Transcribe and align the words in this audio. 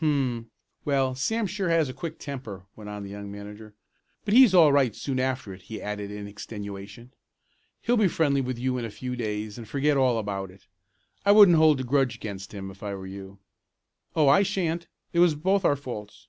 "Hum! 0.00 0.50
Well, 0.86 1.14
Sam 1.14 1.46
sure 1.46 1.68
has 1.68 1.90
a 1.90 1.92
quick 1.92 2.18
temper," 2.18 2.64
went 2.76 2.88
on 2.88 3.02
the 3.02 3.10
young 3.10 3.30
manager. 3.30 3.74
"But 4.24 4.32
he's 4.32 4.54
all 4.54 4.72
right 4.72 4.94
soon 4.96 5.20
after 5.20 5.52
it," 5.52 5.60
he 5.64 5.82
added 5.82 6.10
in 6.10 6.26
extenuation. 6.26 7.12
"He'll 7.82 7.98
be 7.98 8.08
friendly 8.08 8.40
with 8.40 8.58
you 8.58 8.78
in 8.78 8.86
a 8.86 8.90
few 8.90 9.16
days 9.16 9.58
and 9.58 9.68
forget 9.68 9.98
all 9.98 10.16
about 10.16 10.50
it. 10.50 10.66
I 11.26 11.32
wouldn't 11.32 11.58
hold 11.58 11.80
a 11.80 11.84
grudge 11.84 12.14
against 12.16 12.54
him, 12.54 12.70
if 12.70 12.82
I 12.82 12.94
were 12.94 13.06
you." 13.06 13.38
"Oh, 14.16 14.28
I 14.30 14.42
shan't. 14.42 14.86
It 15.12 15.18
was 15.18 15.34
both 15.34 15.62
our 15.62 15.76
faults." 15.76 16.28